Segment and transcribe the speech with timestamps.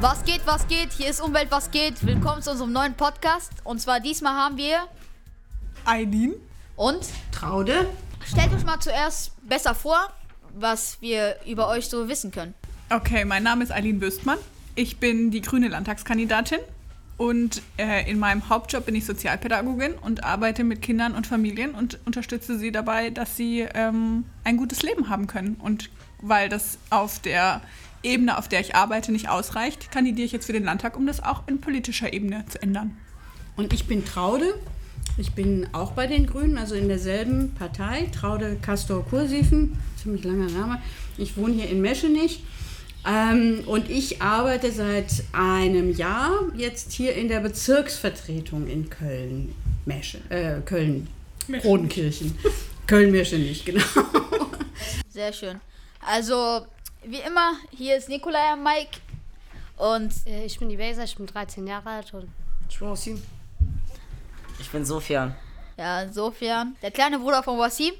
[0.00, 0.92] Was geht, was geht?
[0.92, 2.06] Hier ist Umwelt, was geht?
[2.06, 3.52] Willkommen zu unserem neuen Podcast.
[3.64, 4.78] Und zwar diesmal haben wir
[5.84, 6.32] Eileen.
[6.76, 7.00] und
[7.32, 7.86] Traude?
[8.24, 9.98] stellt euch mal zuerst besser vor,
[10.54, 12.54] was wir über euch so wissen können.
[12.88, 14.38] Okay, mein Name ist Eileen Wüstmann.
[14.74, 16.60] Ich bin die grüne Landtagskandidatin
[17.18, 21.98] und äh, in meinem Hauptjob bin ich Sozialpädagogin und arbeite mit Kindern und Familien und
[22.06, 25.56] unterstütze sie dabei, dass sie ähm, ein gutes Leben haben können.
[25.56, 25.90] Und
[26.22, 27.60] weil das auf der
[28.02, 31.22] Ebene, auf der ich arbeite, nicht ausreicht, kandidiere ich jetzt für den Landtag, um das
[31.22, 32.96] auch in politischer Ebene zu ändern.
[33.56, 34.54] Und ich bin Traude.
[35.16, 38.08] Ich bin auch bei den Grünen, also in derselben Partei.
[38.12, 40.80] Traude Castor Kursiefen, ziemlich langer Name.
[41.18, 42.42] Ich wohne hier in Meschenich.
[43.06, 49.54] Ähm, und ich arbeite seit einem Jahr jetzt hier in der Bezirksvertretung in Köln.
[49.86, 51.08] Mesche, äh, Köln.
[51.64, 52.36] Rodenkirchen.
[52.86, 53.84] Köln-Meschenich, genau.
[55.08, 55.60] Sehr schön.
[56.00, 56.66] Also,
[57.04, 58.98] wie immer, hier ist Nikolai am Mike.
[59.76, 62.28] Und Äh, Ich bin die Weser, ich bin 13 Jahre alt und
[62.68, 63.22] Ich bin Wassim.
[64.58, 65.34] Ich bin Sofian.
[65.78, 67.94] ja, insofern, der kleine Bruder von Wasim.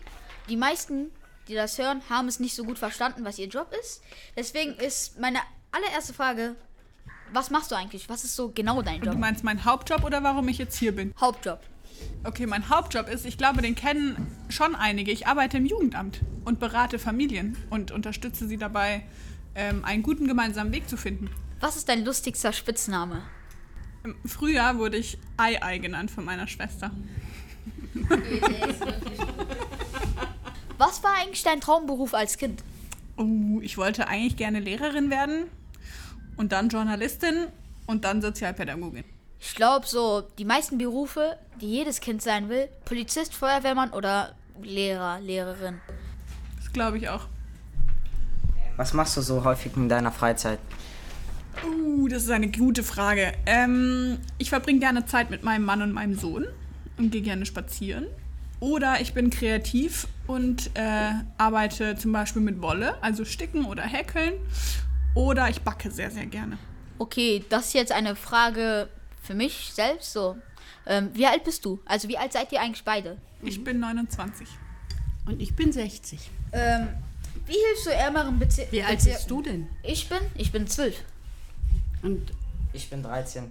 [0.48, 1.10] Die meisten,
[1.48, 4.02] die das hören, haben es nicht so gut verstanden, was ihr Job ist.
[4.36, 5.38] Deswegen ist meine
[5.72, 6.54] allererste Frage,
[7.32, 8.08] was machst du eigentlich?
[8.08, 9.16] Was ist so genau dein Du Job?
[9.18, 11.14] meinst meinen Hauptjob oder warum ich jetzt hier bin?
[11.20, 11.60] Hauptjob.
[12.22, 15.10] Okay, mein Hauptjob ist, ich glaube, den kennen schon einige.
[15.10, 19.02] Ich arbeite im Jugendamt und berate Familien und unterstütze sie dabei,
[19.54, 21.30] ähm, einen guten gemeinsamen Weg zu finden.
[21.60, 23.22] Was ist dein lustigster Spitzname?
[24.04, 26.90] Im Frühjahr wurde ich Ei-Ei genannt von meiner Schwester.
[30.78, 32.62] Was war eigentlich dein Traumberuf als Kind?
[33.16, 35.44] Oh, ich wollte eigentlich gerne Lehrerin werden
[36.36, 37.48] und dann Journalistin
[37.86, 39.04] und dann Sozialpädagogin.
[39.40, 45.18] Ich glaube so, die meisten Berufe, die jedes Kind sein will, Polizist, Feuerwehrmann oder Lehrer,
[45.20, 45.80] Lehrerin.
[46.58, 47.26] Das glaube ich auch.
[48.76, 50.58] Was machst du so häufig in deiner Freizeit?
[51.64, 53.32] Uh, das ist eine gute Frage.
[53.46, 56.46] Ähm, ich verbringe gerne Zeit mit meinem Mann und meinem Sohn
[56.98, 58.06] und gehe gerne spazieren.
[58.60, 64.34] Oder ich bin kreativ und äh, arbeite zum Beispiel mit Wolle, also sticken oder häkeln.
[65.14, 66.58] Oder ich backe sehr, sehr gerne.
[66.98, 68.88] Okay, das ist jetzt eine Frage
[69.20, 70.36] für mich selbst so.
[70.86, 71.80] Ähm, wie alt bist du?
[71.84, 73.18] Also wie alt seid ihr eigentlich beide?
[73.42, 74.48] Ich bin 29.
[75.26, 76.30] Und ich bin 60.
[76.52, 76.88] Ähm,
[77.46, 78.72] wie hilfst du ärmeren Bezirken?
[78.72, 79.68] Wie alt bist du denn?
[79.82, 81.02] Ich bin, ich bin zwölf.
[82.02, 82.32] Und
[82.72, 83.50] Ich bin 13.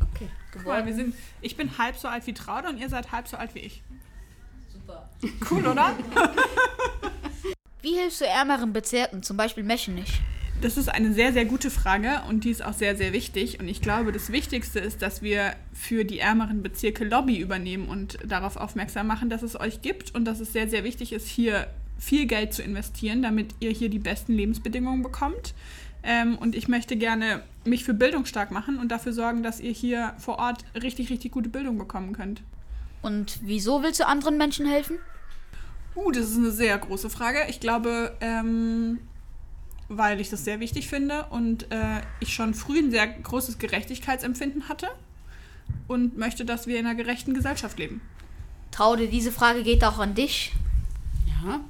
[0.00, 0.28] okay.
[0.52, 3.26] Guck mal, wir sind, ich bin halb so alt wie Traude und ihr seid halb
[3.28, 3.82] so alt wie ich.
[4.72, 5.08] Super.
[5.50, 5.96] Cool, oder?
[7.82, 10.20] Wie hilfst du ärmeren Bezirken, zum Beispiel Meschenich?
[10.62, 13.58] Das ist eine sehr, sehr gute Frage und die ist auch sehr, sehr wichtig.
[13.58, 18.16] Und ich glaube, das Wichtigste ist, dass wir für die ärmeren Bezirke Lobby übernehmen und
[18.24, 21.66] darauf aufmerksam machen, dass es euch gibt und dass es sehr, sehr wichtig ist, hier
[21.98, 25.52] viel Geld zu investieren, damit ihr hier die besten Lebensbedingungen bekommt.
[26.04, 29.72] Ähm, und ich möchte gerne mich für Bildung stark machen und dafür sorgen, dass ihr
[29.72, 32.40] hier vor Ort richtig, richtig gute Bildung bekommen könnt.
[33.02, 34.98] Und wieso willst du anderen Menschen helfen?
[35.96, 37.38] Uh, das ist eine sehr große Frage.
[37.48, 39.00] Ich glaube, ähm,
[39.96, 44.68] weil ich das sehr wichtig finde und äh, ich schon früh ein sehr großes Gerechtigkeitsempfinden
[44.68, 44.88] hatte
[45.88, 48.00] und möchte, dass wir in einer gerechten Gesellschaft leben.
[48.70, 50.52] Traude, diese Frage geht auch an dich.
[51.44, 51.60] Ja.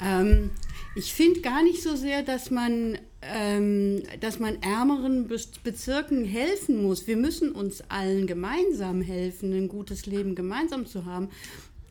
[0.00, 0.50] Ähm,
[0.94, 6.82] ich finde gar nicht so sehr, dass man, ähm, dass man ärmeren Be Bezirken helfen
[6.82, 7.06] muss.
[7.06, 11.28] Wir müssen uns allen gemeinsam helfen, ein gutes Leben gemeinsam zu haben.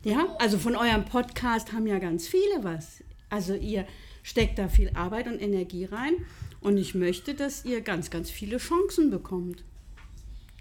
[0.04, 3.02] Ja, also von eurem Podcast haben ja ganz viele was.
[3.28, 3.86] Also ihr
[4.22, 6.14] steckt da viel Arbeit und Energie rein
[6.60, 9.64] und ich möchte, dass ihr ganz, ganz viele Chancen bekommt.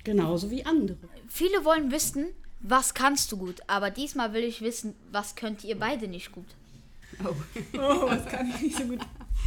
[0.03, 0.97] Genauso wie andere.
[1.29, 2.25] Viele wollen wissen,
[2.59, 6.45] was kannst du gut, aber diesmal will ich wissen, was könnt ihr beide nicht gut.
[7.23, 8.99] Oh, das kann ich nicht so gut.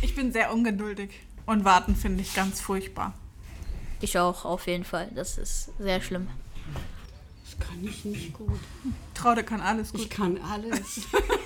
[0.02, 1.10] Ich bin sehr ungeduldig
[1.46, 3.14] und warten finde ich ganz furchtbar.
[4.00, 5.10] Ich auch, auf jeden Fall.
[5.14, 6.28] Das ist sehr schlimm.
[7.44, 8.58] Das kann ich nicht gut.
[9.14, 10.10] Traude kann alles Ich gut.
[10.10, 11.00] kann alles.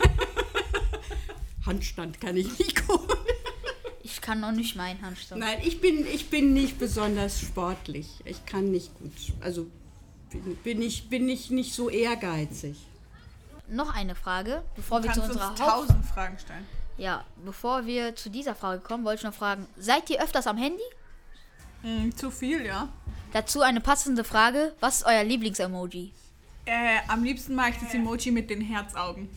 [1.69, 3.17] Handstand kann ich nicht gut.
[4.03, 5.41] Ich kann noch nicht meinen Handstand.
[5.41, 8.09] Nein, ich bin, ich bin nicht besonders sportlich.
[8.25, 9.13] Ich kann nicht gut.
[9.41, 9.67] Also
[10.31, 12.77] bin, bin, ich, bin ich nicht so ehrgeizig.
[13.69, 16.67] Noch eine Frage, bevor Du wir zu unserer uns Haupt tausend Fragen stellen.
[16.97, 20.57] Ja, bevor wir zu dieser Frage kommen, wollte ich noch fragen, seid ihr öfters am
[20.57, 20.83] Handy?
[21.83, 22.89] Hm, zu viel, ja.
[23.33, 26.13] Dazu eine passende Frage, was ist euer Lieblingsemoji?
[26.65, 29.29] Äh, am liebsten mag ich das Emoji mit den Herzaugen.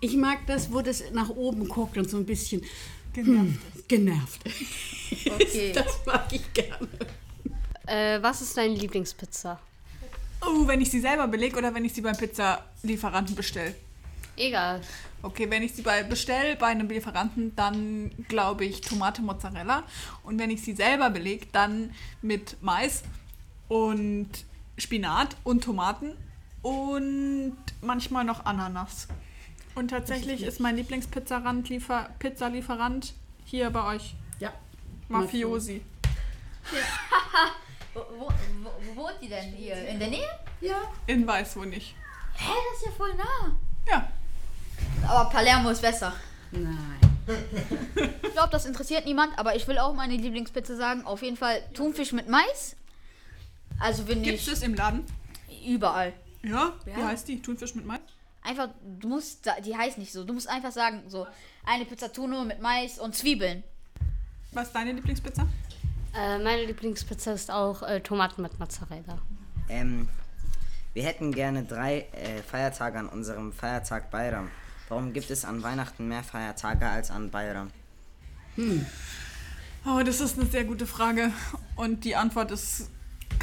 [0.00, 2.62] Ich mag das, wo das nach oben guckt und so ein bisschen
[3.12, 3.88] Genervt.
[3.88, 4.40] genervt.
[5.26, 5.72] Okay.
[5.74, 6.88] Das mag ich gerne.
[7.86, 9.58] Äh, was ist deine Lieblingspizza?
[10.42, 13.74] Oh, wenn ich sie selber belege oder wenn ich sie beim Pizzalieferanten bestelle.
[14.36, 14.80] Egal.
[15.22, 19.82] Okay, wenn ich sie bei bestell bei einem Lieferanten, dann glaube ich Tomate Mozzarella.
[20.22, 21.92] Und wenn ich sie selber belege, dann
[22.22, 23.02] mit Mais
[23.68, 24.30] und
[24.78, 26.12] Spinat und Tomaten
[26.62, 29.08] und manchmal noch Ananas.
[29.74, 33.14] Und tatsächlich ist mein Lieblingspizzarand Liefer Pizzalieferant
[33.44, 34.14] hier bei euch.
[34.38, 34.52] Ja.
[35.08, 35.82] Mafiosi.
[37.92, 38.28] Wo, wo,
[38.62, 39.74] wo, wo wohnt die denn hier?
[39.88, 40.28] In der Nähe?
[40.60, 40.76] Ja.
[41.08, 41.96] In Weiß wohne ich.
[42.34, 43.56] Hä, das ist ja voll nah.
[43.88, 44.08] Ja.
[45.08, 46.12] Aber Palermo ist besser.
[46.52, 46.76] Nein.
[48.22, 51.04] Ich glaube, das interessiert niemand, aber ich will auch meine Lieblingspizza sagen.
[51.04, 52.76] Auf jeden Fall Thunfisch mit Mais.
[53.80, 55.04] Also bin Gibt es ich das im Laden?
[55.66, 56.12] überall.
[56.42, 56.72] Ja.
[56.84, 57.08] Wie Ja.
[57.08, 57.42] heißt die?
[57.42, 58.00] Thunfisch mit Mais?
[58.42, 60.24] Einfach, du musst, die heißt nicht so.
[60.24, 61.26] Du musst einfach sagen, so
[61.64, 63.62] eine Pizza Tuno mit Mais und Zwiebeln.
[64.52, 65.46] Was ist deine Lieblingspizza?
[66.16, 69.18] Äh, meine Lieblingspizza ist auch äh, Tomaten mit Mozzarella.
[69.68, 70.08] Ähm,
[70.94, 74.50] wir hätten gerne drei äh, Feiertage an unserem Feiertag Bayram.
[74.88, 77.70] Warum gibt es an Weihnachten mehr Feiertage als an Bayram?
[79.86, 81.32] Oh, das ist eine sehr gute Frage.
[81.76, 82.90] Und die Antwort ist,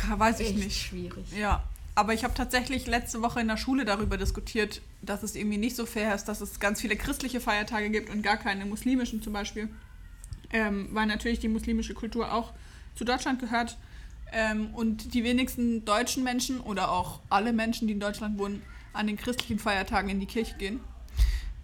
[0.09, 0.81] weiß ich Echt nicht.
[0.87, 1.31] schwierig.
[1.31, 1.63] Ja,
[1.97, 5.75] aber ich habe tatsächlich letzte Woche in der Schule darüber diskutiert, dass es irgendwie nicht
[5.75, 9.33] so fair ist, dass es ganz viele christliche Feiertage gibt und gar keine muslimischen zum
[9.33, 9.67] Beispiel.
[10.53, 12.53] Ähm, weil natürlich die muslimische Kultur auch
[12.93, 13.79] zu Deutschland gehört.
[14.31, 18.61] Ähm, und die wenigsten deutschen Menschen oder auch alle Menschen, die in Deutschland wohnen,
[18.93, 20.79] an den christlichen Feiertagen in die Kirche gehen.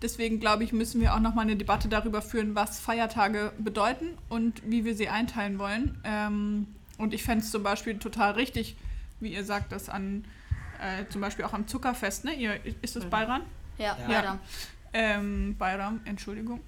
[0.02, 4.64] Deswegen glaube ich, müssen wir auch nochmal eine Debatte darüber führen, was Feiertage bedeuten und
[4.66, 6.02] wie wir sie einteilen wollen.
[6.04, 6.66] Ähm,
[6.98, 8.76] und ich fände es zum Beispiel total richtig,
[9.24, 10.26] wie ihr sagt, dass an
[10.80, 12.34] äh, zum Beispiel auch am Zuckerfest, ne?
[12.34, 13.42] Ihr, ist das Bayram?
[13.78, 14.10] Ja, Ja.
[14.10, 14.40] weiter.
[14.94, 16.62] Ähm, Bayram, Entschuldigung.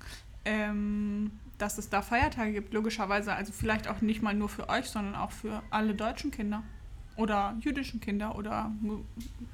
[0.46, 3.34] Ähm, dass es da Feiertage gibt, logischerweise.
[3.34, 6.63] Also vielleicht auch nicht mal nur für euch, sondern auch für alle deutschen Kinder.
[7.16, 8.72] Oder jüdischen Kinder oder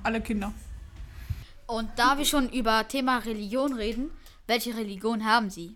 [0.03, 0.51] alle Kinder.
[1.67, 4.09] Und da wir schon über Thema Religion reden,
[4.47, 5.75] welche Religion haben Sie?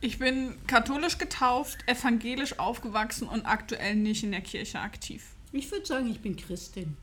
[0.00, 5.24] Ich bin katholisch getauft, evangelisch aufgewachsen und aktuell nicht in der Kirche aktiv.
[5.52, 6.96] Ich würde sagen, ich bin Christin.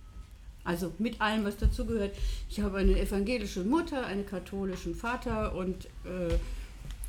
[0.64, 2.16] Also mit allem, was dazugehört.
[2.50, 6.38] Ich habe eine evangelische Mutter, einen katholischen Vater und äh,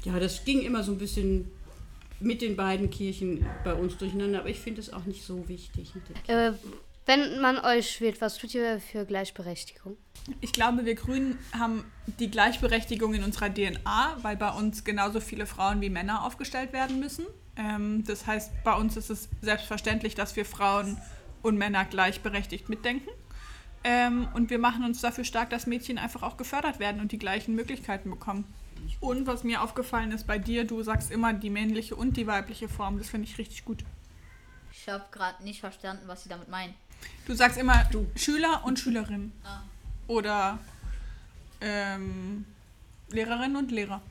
[0.04, 1.50] ja, das ging immer so ein bisschen
[2.20, 5.92] mit den beiden Kirchen bei uns durcheinander, aber ich finde es auch nicht so wichtig.
[6.26, 6.52] Äh,
[7.06, 9.96] wenn man euch wählt, was tut ihr für Gleichberechtigung?
[10.40, 11.84] Ich glaube, wir Grünen haben
[12.18, 16.98] die Gleichberechtigung in unserer DNA, weil bei uns genauso viele Frauen wie Männer aufgestellt werden
[16.98, 17.26] müssen.
[17.56, 20.96] Ähm, das heißt, bei uns ist es selbstverständlich, dass wir Frauen
[21.44, 23.10] und Männer gleichberechtigt mitdenken.
[23.84, 27.18] Ähm, und wir machen uns dafür stark, dass Mädchen einfach auch gefördert werden und die
[27.18, 28.46] gleichen Möglichkeiten bekommen.
[29.00, 32.68] Und was mir aufgefallen ist bei dir, du sagst immer die männliche und die weibliche
[32.68, 32.98] Form.
[32.98, 33.84] Das finde ich richtig gut.
[34.72, 36.74] Ich habe gerade nicht verstanden, was Sie damit meinen.
[37.26, 39.32] Du sagst immer Schüler und Schülerin.
[39.44, 39.60] Ah.
[40.06, 40.58] Oder
[41.60, 42.44] ähm,
[43.10, 44.02] Lehrerinnen und Lehrer.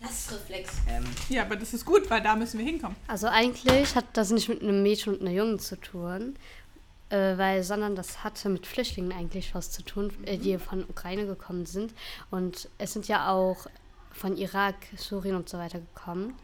[0.00, 0.72] Das ist Reflex.
[0.88, 2.96] Ähm, Ja, aber das ist gut, weil da müssen wir hinkommen.
[3.06, 6.36] Also eigentlich hat das nicht mit einem Mädchen und einer Jungen zu tun,
[7.10, 11.26] äh, weil, sondern das hatte mit Flüchtlingen eigentlich was zu tun, äh, die von Ukraine
[11.26, 11.92] gekommen sind.
[12.30, 13.66] Und es sind ja auch
[14.10, 16.34] von Irak, Syrien und so weiter gekommen.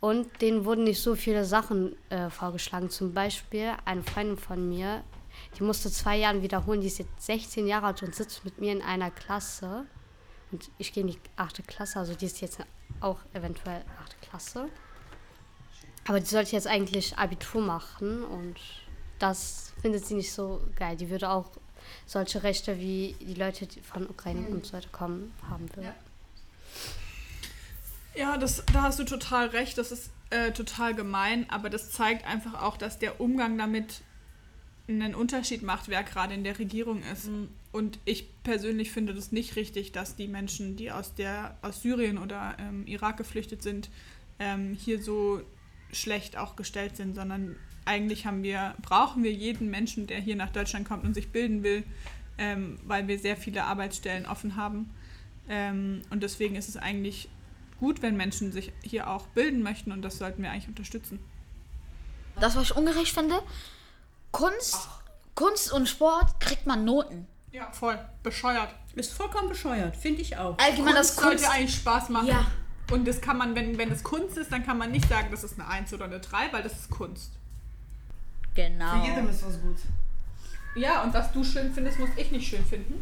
[0.00, 2.90] Und denen wurden nicht so viele Sachen äh, vorgeschlagen.
[2.90, 5.02] Zum Beispiel eine Freundin von mir,
[5.58, 8.72] die musste zwei Jahre wiederholen, die ist jetzt 16 Jahre alt und sitzt mit mir
[8.72, 9.84] in einer Klasse.
[10.52, 12.58] Und ich gehe in die achte Klasse, also die ist jetzt
[13.04, 14.68] auch eventuell achte Klasse.
[16.06, 18.56] Aber die sollte jetzt eigentlich Abitur machen und
[19.18, 20.96] das findet sie nicht so geil.
[20.96, 21.50] Die würde auch
[22.06, 25.84] solche Rechte wie die Leute, die von Ukraine und so weiter kommen, haben will.
[25.84, 25.94] Ja.
[28.16, 29.76] Ja, das, da hast du total recht.
[29.76, 34.02] Das ist äh, total gemein, aber das zeigt einfach auch, dass der Umgang damit
[34.88, 37.28] einen Unterschied macht, wer gerade in der Regierung ist.
[37.74, 42.18] Und ich persönlich finde das nicht richtig, dass die Menschen, die aus, der, aus Syrien
[42.18, 43.90] oder ähm, Irak geflüchtet sind,
[44.38, 45.42] ähm, hier so
[45.90, 50.50] schlecht auch gestellt sind, sondern eigentlich haben wir, brauchen wir jeden Menschen, der hier nach
[50.50, 51.82] Deutschland kommt und sich bilden will,
[52.38, 54.94] ähm, weil wir sehr viele Arbeitsstellen offen haben.
[55.48, 57.28] Ähm, und deswegen ist es eigentlich
[57.80, 61.18] gut, wenn Menschen sich hier auch bilden möchten und das sollten wir eigentlich unterstützen.
[62.38, 63.42] Das, was ich ungerecht finde,
[64.30, 64.88] Kunst,
[65.34, 67.26] Kunst und Sport kriegt man Noten.
[67.54, 67.96] Ja, voll.
[68.24, 68.74] Bescheuert.
[68.96, 70.58] Ist vollkommen bescheuert, finde ich auch.
[70.58, 71.44] Allgemein das Kunst Kunst.
[71.44, 72.26] sollte eigentlich Spaß machen.
[72.26, 72.46] Ja.
[72.90, 75.44] Und das kann man, wenn, wenn es Kunst ist, dann kann man nicht sagen, das
[75.44, 77.30] ist eine 1 oder eine 3, weil das ist Kunst.
[78.54, 79.00] Genau.
[79.00, 79.76] für jedem ist was gut.
[80.74, 83.00] Ja, und was du schön findest, muss ich nicht schön finden.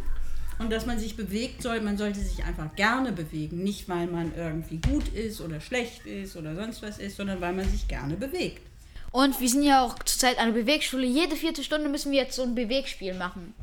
[0.59, 3.63] Und dass man sich bewegt soll, man sollte sich einfach gerne bewegen.
[3.63, 7.55] Nicht, weil man irgendwie gut ist oder schlecht ist oder sonst was ist, sondern weil
[7.55, 8.61] man sich gerne bewegt.
[9.13, 11.07] Und wir sind ja auch zurzeit eine Bewegschule.
[11.07, 13.55] Jede vierte Stunde müssen wir jetzt so ein Bewegspiel machen.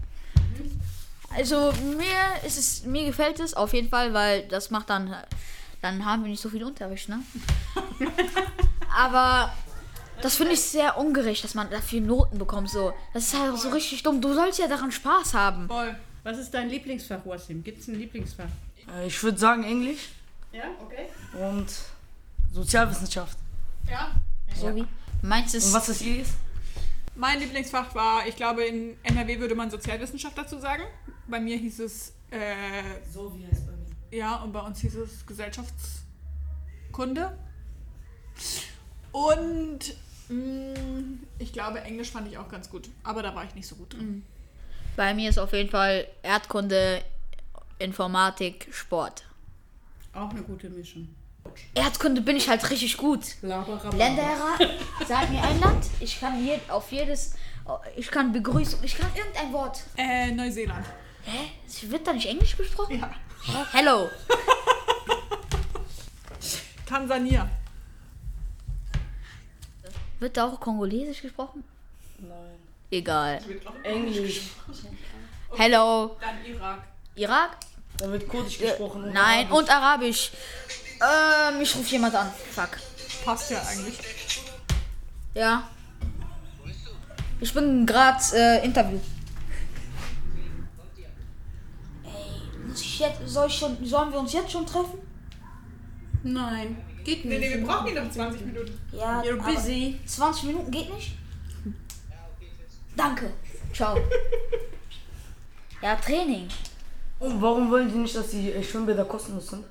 [1.36, 5.16] Also mir ist es, mir gefällt es auf jeden Fall, weil das macht dann,
[5.82, 7.20] dann haben wir nicht so viel Unterricht, ne?
[8.96, 9.54] Aber
[10.22, 12.70] das finde ich sehr ungerecht, dass man dafür Noten bekommt.
[12.70, 14.22] So, das ist halt so richtig dumm.
[14.22, 15.68] Du sollst ja daran Spaß haben.
[15.68, 15.96] Voll.
[16.24, 17.64] Was ist dein Lieblingsfach, Wasim?
[17.64, 18.46] Gibt es ein Lieblingsfach?
[18.98, 20.10] Äh, Ich würde sagen Englisch
[20.52, 21.08] Ja, okay.
[21.40, 21.68] und
[22.52, 23.38] Sozialwissenschaft.
[23.90, 24.12] Ja.
[24.60, 24.86] So wie?
[25.22, 25.74] Meins Und ist.
[25.74, 26.30] was ist Ihres?
[27.16, 30.84] Mein Lieblingsfach war, ich glaube, in NRW würde man Sozialwissenschaft dazu sagen.
[31.30, 34.18] Bei mir hieß es, äh, So wie heißt bei mir.
[34.18, 37.38] ja, und bei uns hieß es Gesellschaftskunde.
[39.12, 39.80] Und
[40.30, 40.80] mh,
[41.40, 42.90] ich glaube, Englisch fand ich auch ganz gut.
[43.04, 44.24] Aber da war ich nicht so gut drin.
[44.96, 47.04] Bei mir ist auf jeden Fall Erdkunde,
[47.80, 49.24] Informatik, Sport.
[50.14, 51.08] Auch eine gute Mischung.
[51.74, 53.22] Erdkunde bin ich halt richtig gut.
[53.42, 53.96] Laberababa.
[53.98, 54.58] Länderer,
[55.08, 55.86] sag mir ein Land.
[56.00, 57.34] Ich kann je, auf jedes,
[57.96, 59.82] ich kann begrüßen, ich kann irgendein Wort.
[59.98, 60.86] Äh, Neuseeland.
[61.24, 61.50] Hä?
[61.84, 63.00] Wird da nicht Englisch gesprochen?
[63.00, 63.10] Ja.
[63.46, 63.66] Hä?
[63.74, 64.10] Hello.
[66.86, 67.50] Tansania.
[70.20, 71.64] Wird da auch Kongolesisch gesprochen?
[72.18, 72.56] Nein.
[72.92, 73.42] Egal.
[73.84, 74.42] Englisch.
[75.58, 76.18] Hello.
[76.20, 76.84] Dann Irak.
[77.16, 77.58] Irak?
[77.98, 79.04] Da wird Kurdisch gesprochen.
[79.06, 79.58] und Nein, Arabisch.
[79.58, 80.32] und Arabisch.
[81.02, 82.32] Ähm, ich rufe jemand an.
[82.52, 82.72] Fuck.
[83.24, 83.98] Passt ja eigentlich.
[85.34, 85.70] Ja.
[87.42, 89.00] Ich bin gerade äh, Interview.
[92.04, 95.00] Ey, muss ich jetzt, soll ich schon, sollen wir uns jetzt schon treffen?
[96.24, 97.50] Nein, geht Nee, nicht.
[97.50, 98.78] nee, wir brauchen die noch 20 Minuten.
[98.92, 99.22] Ja.
[99.22, 100.00] You're aber busy.
[100.06, 101.14] 20 Minuten geht nicht?
[102.96, 103.32] Danke.
[103.74, 103.98] Ciao.
[105.82, 106.50] Ja, Training.
[107.20, 109.64] Und warum wollen die nicht, dass die äh, Schwimmbäder kostenlos sind?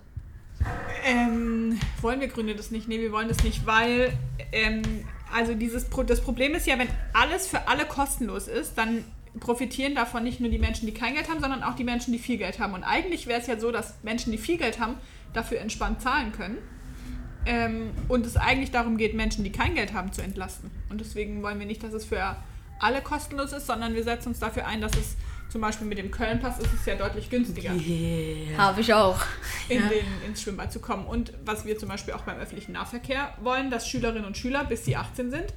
[1.05, 2.89] Ähm, wollen wir Grüne das nicht?
[2.89, 4.15] Nee, wir wollen das nicht, weil
[4.51, 9.05] ähm, also dieses Pro das Problem ist ja, wenn alles für alle kostenlos ist, dann
[9.41, 12.19] profitieren davon nicht nur die Menschen, die kein Geld haben, sondern auch die Menschen, die
[12.19, 12.75] viel Geld haben.
[12.75, 14.95] Und eigentlich wäre es ja so, dass Menschen, die viel Geld haben,
[15.33, 16.59] dafür entspannt zahlen können.
[17.47, 20.71] Ähm, und es eigentlich darum geht, Menschen, die kein Geld haben, zu entlasten.
[20.91, 22.37] Und deswegen wollen wir nicht, dass es für
[22.81, 25.17] alle kostenlos ist, sondern wir setzen uns dafür ein, dass es
[25.49, 28.59] zum Beispiel mit dem Köln-Pass ist es ja deutlich günstiger Yeah.
[28.59, 29.19] Habe ich auch.
[29.69, 31.07] in den, ins Schwimmbad zu kommen.
[31.07, 34.85] Und was wir zum Beispiel auch beim öffentlichen Nahverkehr wollen, dass Schülerinnen und Schüler, bis
[34.85, 35.55] sie 18 sind,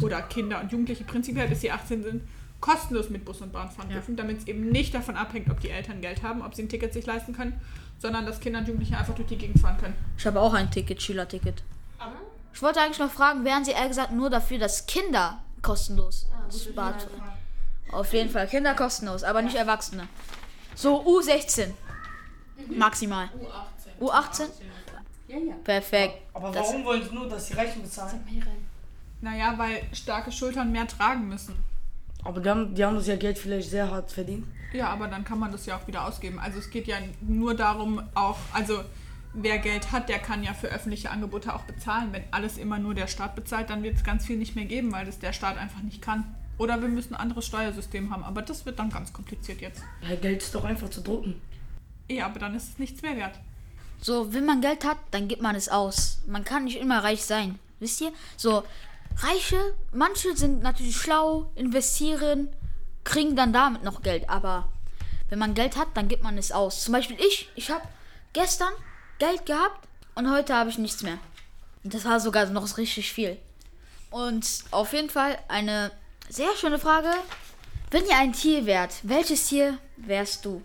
[0.00, 2.22] oder Kinder und Jugendliche prinzipiell, bis sie 18 sind,
[2.60, 5.70] kostenlos mit Bus und Bahn fahren dürfen, damit es eben nicht davon abhängt, ob die
[5.70, 7.60] Eltern Geld haben, ob sie ein Ticket sich leisten können,
[7.98, 9.94] sondern dass Kinder und Jugendliche einfach durch die Gegend fahren können.
[10.16, 11.62] Ich habe auch ein Ticket, Schülerticket.
[12.52, 16.74] Ich wollte eigentlich noch fragen, wären Sie ehrlich gesagt nur dafür, dass Kinder kostenlos ins
[16.74, 17.06] Bad
[17.92, 20.08] Auf jeden Fall, Kinder kostenlos, aber nicht Erwachsene.
[20.74, 21.68] So U16.
[22.70, 23.28] Maximal.
[24.00, 24.46] U18?
[25.28, 25.54] Ja, ja.
[25.64, 26.14] Perfekt.
[26.32, 28.24] Aber Das- warum wollen sie nur, dass die Reichen bezahlen?
[29.20, 31.56] Naja, weil starke Schultern mehr tragen müssen.
[32.26, 34.46] Aber die haben, die haben das ja Geld vielleicht sehr hart verdient.
[34.72, 36.38] Ja, aber dann kann man das ja auch wieder ausgeben.
[36.38, 38.82] Also es geht ja nur darum, auch, also
[39.32, 42.08] wer Geld hat, der kann ja für öffentliche Angebote auch bezahlen.
[42.12, 44.92] Wenn alles immer nur der Staat bezahlt, dann wird es ganz viel nicht mehr geben,
[44.92, 46.34] weil das der Staat einfach nicht kann.
[46.58, 49.82] Oder wir müssen ein anderes Steuersystem haben, aber das wird dann ganz kompliziert jetzt.
[50.08, 51.40] Ja, Geld ist doch einfach zu drucken.
[52.08, 53.38] Ja, aber dann ist es nichts mehr wert.
[54.00, 56.22] So, wenn man Geld hat, dann gibt man es aus.
[56.26, 57.58] Man kann nicht immer reich sein.
[57.78, 58.12] Wisst ihr?
[58.36, 58.62] So,
[59.18, 62.48] Reiche, manche sind natürlich schlau, investieren,
[63.04, 64.28] kriegen dann damit noch Geld.
[64.28, 64.68] Aber
[65.28, 66.84] wenn man Geld hat, dann gibt man es aus.
[66.84, 67.86] Zum Beispiel ich, ich habe
[68.32, 68.72] gestern
[69.18, 71.18] Geld gehabt und heute habe ich nichts mehr.
[71.82, 73.38] Und das war sogar noch richtig viel.
[74.10, 75.90] Und auf jeden Fall eine
[76.28, 77.10] sehr schöne Frage.
[77.90, 80.62] Wenn ihr ein Tier wärt, welches Tier wärst du?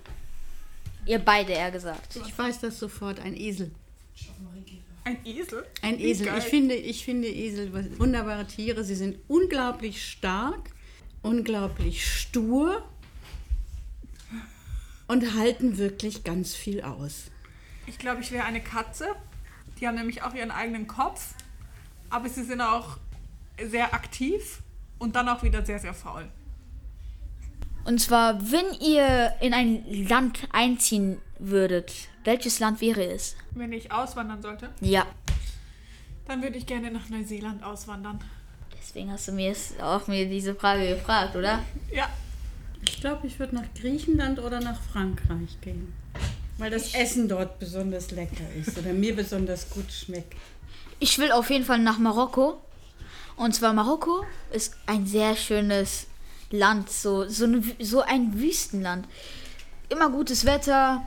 [1.05, 2.15] Ihr beide, eher gesagt.
[2.15, 3.71] Ich weiß das sofort, ein Esel.
[5.11, 5.65] Ein Esel?
[5.81, 6.25] Ein Wie Esel.
[6.27, 6.39] geil.
[6.39, 8.83] Ich finde, ich finde Esel wunderbare Tiere.
[8.85, 10.69] Sie sind unglaublich stark,
[11.21, 12.83] unglaublich stur
[15.07, 17.25] und halten wirklich ganz viel aus.
[17.87, 19.07] Ich glaube, ich wäre eine Katze.
[19.79, 21.33] Die haben nämlich auch ihren eigenen Kopf,
[22.09, 22.97] aber sie sind auch
[23.61, 24.61] sehr aktiv
[24.97, 26.29] und dann auch wieder sehr, sehr faul.
[27.83, 31.91] Und zwar, wenn ihr in ein Land einziehen würdet,
[32.23, 33.35] welches Land wäre es?
[33.51, 35.05] Wenn ich auswandern sollte, Ja.
[36.27, 38.19] dann würde ich gerne nach Neuseeland auswandern.
[38.79, 41.63] Deswegen hast du mir auch mir diese Frage gefragt, oder?
[41.91, 42.09] Ja,
[42.83, 45.93] Ich glaube, ich würde nach Griechenland oder nach Frankreich gehen.
[46.57, 50.33] Weil das Essen dort besonders lecker ist oder mir besonders gut schmeckt.
[50.99, 52.59] Ich will auf jeden Fall nach Marokko.
[53.35, 56.07] Und zwar Marokko ist ein sehr schönes
[56.51, 59.07] Land, so, so, Wü- so ein Wüstenland.
[59.89, 61.01] Immer gutes Wetter.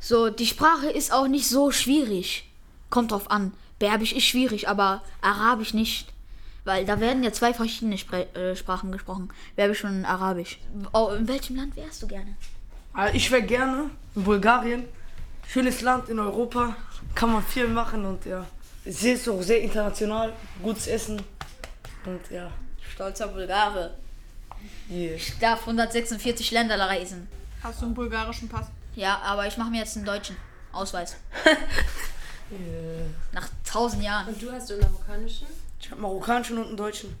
[0.00, 2.48] So, die Sprache ist auch nicht so schwierig.
[2.90, 3.52] Kommt drauf an.
[3.78, 6.08] Berbisch ist schwierig, aber Arabisch nicht.
[6.64, 9.30] Weil da werden ja zwei verschiedene Spre äh, Sprachen gesprochen.
[9.56, 10.58] Berbisch und Arabisch.
[10.92, 12.36] Oh, in welchem Land wärst du gerne?
[12.92, 14.84] Ah, Ich wäre gerne in Bulgarien.
[15.48, 16.76] Schönes Land in Europa.
[17.14, 18.46] Kann man viel machen und ja.
[18.84, 20.32] Es ist auch sehr international.
[20.62, 21.22] Gutes Essen.
[22.04, 22.50] Und ja.
[22.92, 23.94] Stolzer Bulgare.
[24.88, 27.28] Ich darf 146 Länder reisen.
[27.62, 28.66] Hast du einen bulgarischen Pass?
[28.94, 30.36] Ja, aber ich mache mir jetzt einen deutschen
[30.72, 31.16] Ausweis.
[33.32, 34.28] Nach 1000 Jahren.
[34.28, 35.46] Und du hast den marokkanischen?
[35.80, 37.14] Ich habe marokkanischen und einen deutschen.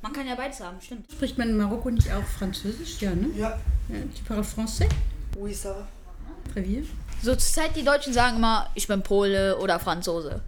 [0.00, 1.10] Man kann ja beides haben, stimmt.
[1.12, 3.00] Spricht man in Marokko nicht auch Französisch?
[3.00, 3.28] Ja, ne?
[3.36, 3.58] Ja.
[3.88, 4.88] Ja, tu parles français?
[5.36, 5.86] Oui, ça va.
[6.52, 6.86] Très bien.
[7.22, 10.42] So zur Zeit, die Deutschen sagen immer, ich bin Pole oder Franzose.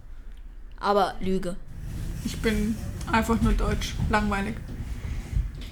[0.79, 1.55] Aber Lüge.
[2.25, 2.75] Ich bin
[3.11, 3.95] einfach nur deutsch.
[4.09, 4.55] Langweilig.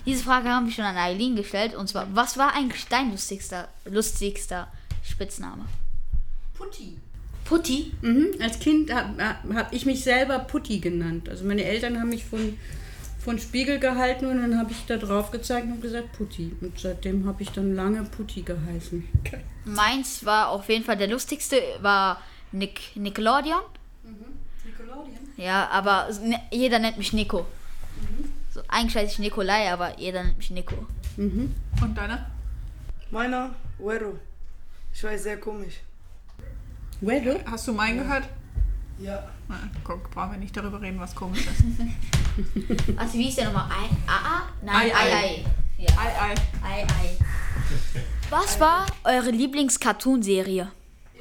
[0.06, 1.76] Diese Frage haben wir schon an Eileen gestellt.
[1.76, 4.68] Und zwar, was war eigentlich dein lustigster, lustigster
[5.04, 5.66] Spitzname?
[6.54, 6.98] Putti.
[7.46, 7.94] Putti?
[8.02, 8.28] Mhm.
[8.42, 11.30] Als Kind habe hab ich mich selber Putti genannt.
[11.30, 12.58] Also meine Eltern haben mich von,
[13.24, 16.54] von Spiegel gehalten und dann habe ich da drauf gezeigt und gesagt Putti.
[16.62, 19.08] Und seitdem habe ich dann lange Putti geheißen.
[19.66, 23.62] Meins war auf jeden Fall der lustigste, war Nick, Nickelodeon.
[25.38, 27.46] Ja, aber ne- jeder nennt mich Nico.
[28.74, 30.76] Eigentlich heiße ich Nikolai, aber jeder nennt mich Nico.
[31.16, 31.54] Mhm.
[31.80, 32.26] Und deiner?
[33.12, 34.18] Meiner, Uero.
[34.92, 35.76] Ich weiß, sehr komisch.
[37.00, 37.40] Wedo?
[37.46, 38.24] Hast du meinen gehört?
[38.98, 39.30] Ja.
[39.48, 41.64] Na, guck, brauchen wir nicht darüber reden, was komisch ist.
[42.98, 43.70] Also wie ist der nochmal?
[43.70, 44.42] Ei, AA?
[44.64, 45.14] Nein, Ei, Ei, Ei.
[45.14, 45.46] Ei.
[45.78, 45.90] Ja.
[45.96, 46.36] Ei, ei.
[46.64, 47.18] Ei, Ei.
[48.32, 50.72] Was war eure Lieblings-Cartoon-Serie?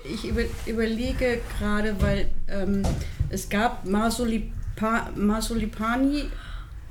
[0.05, 2.83] Ich über, überlege gerade, weil ähm,
[3.29, 6.31] es gab Marsulipa, Marsulipani,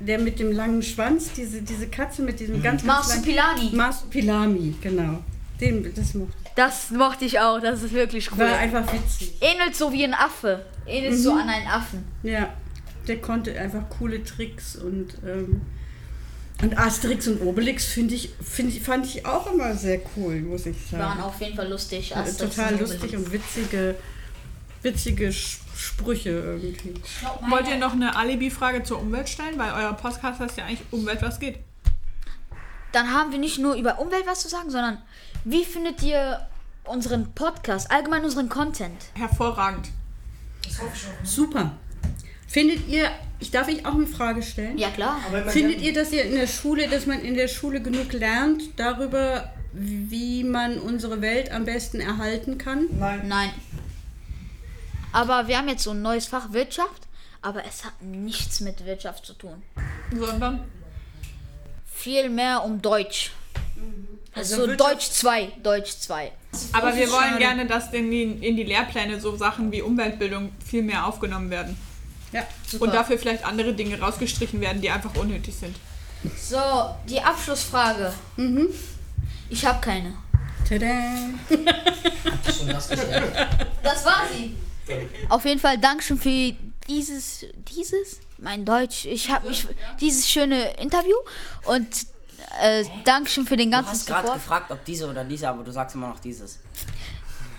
[0.06, 3.70] der mit dem langen Schwanz, diese, diese Katze mit diesem ganz, ganz Marsupilami.
[3.72, 5.22] Marsupilami, genau.
[5.60, 8.32] Den, das mochte Das mochte ich auch, das ist wirklich ich.
[8.32, 8.38] cool.
[8.38, 9.34] War einfach witzig.
[9.40, 10.64] Ähnelt so wie ein Affe.
[10.86, 12.04] Ähnelt so an einen Affen.
[12.22, 12.48] Ja,
[13.06, 15.60] der konnte einfach coole Tricks und, ähm,
[16.62, 20.66] und Asterix und Obelix finde ich, find ich, fand ich auch immer sehr cool, muss
[20.66, 21.02] ich sagen.
[21.02, 22.16] Waren auf jeden Fall lustig.
[22.16, 23.94] Asterix Total und lustig und witzige,
[24.82, 26.94] witzige Sprüche irgendwie.
[27.48, 29.58] Wollt ihr noch eine Alibi-Frage zur Umwelt stellen?
[29.58, 31.58] Weil euer Podcast heißt ja eigentlich Umwelt, was geht.
[32.92, 34.98] Dann haben wir nicht nur über Umwelt was zu sagen, sondern
[35.44, 36.46] wie findet ihr
[36.84, 38.96] unseren Podcast, allgemein unseren Content?
[39.14, 39.88] Hervorragend.
[41.24, 41.72] Super.
[42.46, 44.76] Findet ihr, ich darf ich auch eine Frage stellen?
[44.76, 45.18] Ja klar.
[45.48, 49.50] Findet ihr, dass ihr in der Schule, dass man in der Schule genug lernt darüber,
[49.72, 52.88] wie man unsere Welt am besten erhalten kann?
[52.98, 53.22] Nein.
[53.26, 53.50] Nein.
[55.12, 57.02] Aber wir haben jetzt so ein neues Fach Wirtschaft,
[57.42, 59.62] aber es hat nichts mit Wirtschaft zu tun.
[60.16, 60.64] Sondern
[61.92, 63.32] Viel mehr um Deutsch.
[64.34, 66.32] Also, Also Wirtschaft- Deutsch 2, Deutsch 2.
[66.72, 67.38] Aber wir wollen schade.
[67.38, 71.76] gerne, dass in die, in die Lehrpläne so Sachen wie Umweltbildung viel mehr aufgenommen werden.
[72.32, 72.42] Ja.
[72.78, 75.76] Und dafür vielleicht andere Dinge rausgestrichen werden, die einfach unnötig sind.
[76.38, 76.58] So,
[77.08, 78.12] die Abschlussfrage.
[78.36, 78.68] Mhm.
[79.50, 80.14] Ich habe keine.
[80.66, 80.86] Tada.
[83.82, 84.56] Das war sie.
[85.28, 86.54] Auf jeden Fall Dankeschön für
[86.88, 89.66] dieses, dieses, mein Deutsch, ich habe mich,
[90.00, 91.14] dieses schöne Interview
[91.66, 91.86] und
[92.60, 94.40] äh, Dankeschön für den Du ganzen hast gerade Support.
[94.42, 96.58] gefragt, ob diese oder diese, aber du sagst immer noch dieses.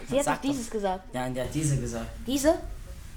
[0.09, 1.13] Sie hat doch dieses gesagt.
[1.15, 2.07] Ja, der hat diese gesagt.
[2.27, 2.55] Diese?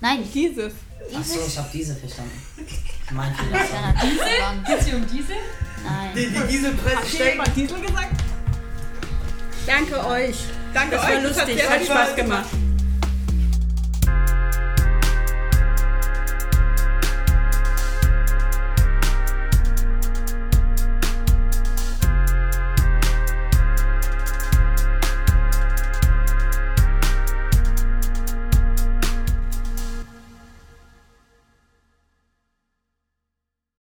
[0.01, 0.73] Nein, Dieses.
[1.17, 2.41] Achso, ich habe diese verstanden.
[3.13, 3.59] Mein Fehler.
[4.67, 5.33] Geht sie um diese?
[5.85, 6.11] Nein.
[6.15, 7.31] Die, die, diese Presse Hat steckt.
[7.33, 8.21] jemand Diesel gesagt?
[9.67, 10.37] Danke euch.
[10.75, 11.11] Danke Das euch.
[11.15, 12.47] war das hat lustig, hat viel Spaß gemacht.